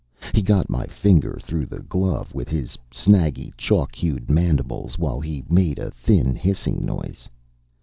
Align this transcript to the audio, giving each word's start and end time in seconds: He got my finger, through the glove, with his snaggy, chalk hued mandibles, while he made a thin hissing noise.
He 0.33 0.41
got 0.41 0.67
my 0.67 0.87
finger, 0.87 1.37
through 1.43 1.67
the 1.67 1.83
glove, 1.83 2.33
with 2.33 2.49
his 2.49 2.75
snaggy, 2.89 3.53
chalk 3.55 3.93
hued 3.93 4.31
mandibles, 4.31 4.97
while 4.97 5.19
he 5.21 5.45
made 5.47 5.77
a 5.77 5.91
thin 5.91 6.33
hissing 6.33 6.83
noise. 6.83 7.29